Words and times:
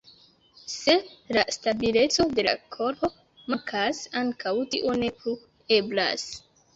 Se 0.75 0.93
la 1.37 1.41
stabileco 1.55 2.25
de 2.39 2.45
la 2.47 2.53
korpo 2.75 3.09
mankas, 3.53 3.99
ankaŭ 4.23 4.55
tio 4.73 4.97
ne 5.03 5.11
plu 5.21 5.35
eblas. 5.79 6.25